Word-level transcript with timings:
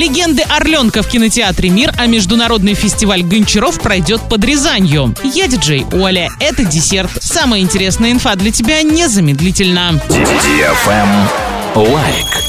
Легенды 0.00 0.40
Орленка 0.48 1.02
в 1.02 1.08
кинотеатре 1.08 1.68
«Мир», 1.68 1.92
а 1.98 2.06
международный 2.06 2.72
фестиваль 2.72 3.22
Гончаров 3.22 3.78
пройдет 3.80 4.22
под 4.30 4.42
Рязанью. 4.42 5.14
Я 5.22 5.46
диджей 5.46 5.84
Оля. 5.92 6.30
Это 6.40 6.64
десерт. 6.64 7.10
Самая 7.20 7.60
интересная 7.60 8.10
инфа 8.10 8.34
для 8.34 8.50
тебя 8.50 8.82
незамедлительно. 8.82 10.00
Лайк. 11.74 12.39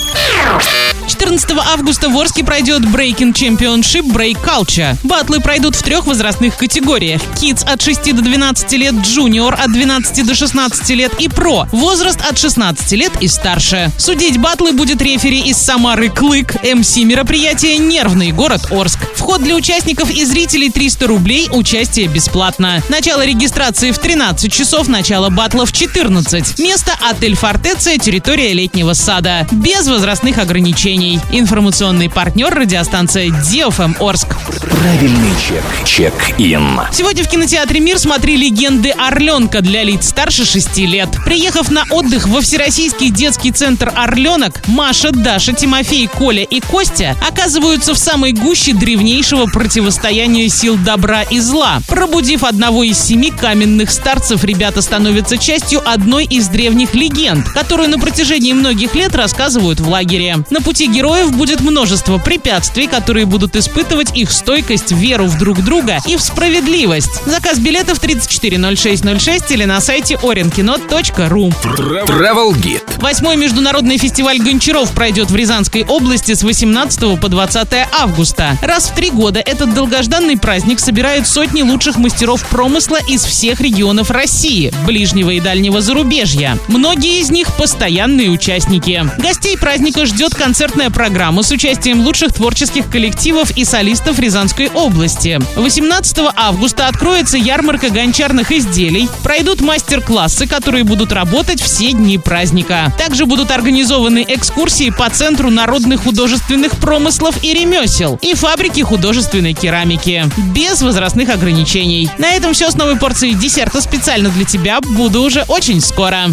14 1.42 1.74
августа 1.74 2.10
в 2.10 2.20
Орске 2.20 2.44
пройдет 2.44 2.84
Breaking 2.84 3.34
Championship 3.34 4.04
Break 4.04 4.38
Culture. 4.46 4.96
Батлы 5.04 5.40
пройдут 5.40 5.76
в 5.76 5.82
трех 5.82 6.06
возрастных 6.06 6.56
категориях. 6.56 7.20
Kids 7.36 7.68
от 7.68 7.82
6 7.82 8.16
до 8.16 8.22
12 8.22 8.72
лет, 8.74 8.94
Junior 8.94 9.52
от 9.54 9.72
12 9.72 10.26
до 10.26 10.36
16 10.36 10.90
лет 10.92 11.12
и 11.20 11.28
Pro. 11.28 11.68
Возраст 11.72 12.20
от 12.30 12.38
16 12.38 12.92
лет 12.92 13.12
и 13.22 13.28
старше. 13.28 13.92
Судить 13.98 14.38
батлы 14.38 14.74
будет 14.74 15.02
рефери 15.02 15.42
из 15.42 15.58
Самары 15.58 16.10
Клык. 16.10 16.56
MC 16.64 16.98
мероприятия 16.98 17.78
«Нервный 17.78 18.32
город 18.32 18.72
Орск». 18.72 19.00
Вход 19.16 19.42
для 19.42 19.56
участников 19.56 20.12
и 20.12 20.24
зрителей 20.26 20.70
300 20.70 21.08
рублей, 21.08 21.50
участие 21.52 22.08
бесплатно. 22.08 22.84
Начало 22.90 23.26
регистрации 23.26 23.92
в 23.92 23.98
13 23.98 24.52
часов, 24.54 24.88
начало 24.88 25.30
батла 25.30 25.66
в 25.66 25.72
14. 25.72 26.60
Место 26.60 26.92
отель 27.10 27.36
Фортеция, 27.36 27.98
территория 27.98 28.54
летнего 28.54 28.94
сада. 28.94 29.48
Без 29.52 29.88
возрастных 29.88 30.38
ограничений. 30.38 31.20
Информационный 31.34 32.10
партнер 32.10 32.54
радиостанция 32.54 33.30
Диофм 33.30 33.96
Орск. 34.02 34.36
Правильный 34.82 35.32
чек. 35.48 35.64
Чек-ин. 35.86 36.82
Сегодня 36.92 37.24
в 37.24 37.30
кинотеатре 37.30 37.80
«Мир» 37.80 38.00
смотри 38.00 38.36
«Легенды 38.36 38.90
Орленка» 38.90 39.62
для 39.62 39.84
лиц 39.84 40.10
старше 40.10 40.44
6 40.44 40.78
лет. 40.80 41.10
Приехав 41.24 41.72
на 41.72 41.86
отдых 41.90 42.28
во 42.28 42.42
Всероссийский 42.42 43.12
детский 43.12 43.52
центр 43.52 43.94
«Орленок», 43.96 44.68
Маша, 44.68 45.12
Даша, 45.12 45.54
Тимофей, 45.54 46.08
Коля 46.08 46.44
и 46.44 46.60
Костя 46.60 47.16
оказываются 47.26 47.94
в 47.94 47.98
самой 47.98 48.34
гуще 48.34 48.74
древнейшего 48.74 49.46
противостояния 49.46 50.50
сил 50.50 50.78
добра 50.78 51.22
и 51.22 51.40
зла. 51.40 51.80
Пробудив 51.88 52.44
одного 52.44 52.84
из 52.84 53.00
семи 53.00 53.32
каменных 53.32 53.92
старцев, 53.92 54.44
ребята 54.44 54.82
становятся 54.82 55.38
частью 55.38 55.82
одной 55.90 56.26
из 56.26 56.48
древних 56.50 56.94
легенд, 56.94 57.48
которую 57.50 57.90
на 57.90 58.00
протяжении 58.00 58.52
многих 58.52 58.96
лет 58.96 59.16
рассказывают 59.16 59.80
в 59.80 59.88
лагере. 59.88 60.44
На 60.50 60.60
пути 60.62 60.88
героев 61.12 61.36
будет 61.36 61.60
множество 61.60 62.20
препятствий, 62.20 62.88
которые 62.88 63.26
будут 63.26 63.58
испытывать 63.58 64.16
их 64.16 64.32
стойкость, 64.32 64.94
веру 64.94 65.26
в 65.26 65.38
друг 65.38 65.62
друга 65.62 65.98
и 66.08 66.16
в 66.16 66.22
справедливость. 66.22 67.26
Заказ 67.26 67.60
билетов 67.60 68.00
340606 68.00 69.52
или 69.52 69.66
на 69.66 69.82
сайте 69.82 70.16
orinkino.ru. 70.16 71.54
Travel 71.64 72.54
Guide. 72.54 73.02
Восьмой 73.02 73.36
международный 73.36 73.98
фестиваль 73.98 74.40
гончаров 74.40 74.92
пройдет 74.92 75.30
в 75.30 75.36
Рязанской 75.36 75.84
области 75.84 76.34
с 76.34 76.44
18 76.44 77.20
по 77.20 77.28
20 77.28 77.68
августа. 78.00 78.58
Раз 78.62 78.86
в 78.86 78.96
три 78.96 79.12
года 79.12 79.42
этот 79.42 79.74
долгожданный 79.74 80.38
праздник 80.38 80.80
собирает 80.80 81.28
сотни 81.28 81.62
лучших 81.62 81.98
мастеров 81.98 82.42
промысла 82.48 83.00
из 83.06 83.26
всех 83.26 83.60
регионов 83.60 84.12
России, 84.12 84.74
ближнего 84.88 85.32
и 85.32 85.42
дальнего 85.42 85.82
зарубежья. 85.82 86.58
Многие 86.70 87.20
из 87.20 87.30
них 87.32 87.48
постоянные 87.58 88.30
участники. 88.30 89.06
Гостей 89.18 89.58
праздника 89.58 90.06
ждет 90.06 90.34
концертная 90.36 90.90
программа 90.90 91.01
с 91.42 91.52
участием 91.52 92.02
лучших 92.02 92.34
творческих 92.34 92.90
коллективов 92.90 93.52
и 93.58 93.66
солистов 93.66 94.20
Рязанской 94.20 94.70
области. 94.70 95.40
18 95.56 96.20
августа 96.36 96.88
откроется 96.88 97.38
ярмарка 97.38 97.90
гончарных 97.90 98.52
изделий, 98.52 99.10
пройдут 99.24 99.62
мастер-классы, 99.62 100.48
которые 100.48 100.84
будут 100.84 101.12
работать 101.12 101.62
все 101.62 101.92
дни 101.94 102.18
праздника. 102.18 102.94
Также 102.98 103.26
будут 103.26 103.52
организованы 103.52 104.24
экскурсии 104.28 104.92
по 104.92 105.10
Центру 105.10 105.50
народных 105.50 106.04
художественных 106.04 106.78
промыслов 106.78 107.44
и 107.44 107.54
ремесел 107.54 108.20
и 108.22 108.34
фабрики 108.34 108.82
художественной 108.82 109.54
керамики. 109.54 110.26
Без 110.54 110.82
возрастных 110.82 111.30
ограничений. 111.30 112.10
На 112.18 112.32
этом 112.32 112.54
все 112.54 112.70
с 112.70 112.76
новой 112.76 112.98
порцией 112.98 113.34
десерта 113.34 113.82
специально 113.82 114.30
для 114.30 114.46
тебя. 114.46 114.80
Буду 114.82 115.22
уже 115.24 115.46
очень 115.48 115.82
скоро. 115.82 116.32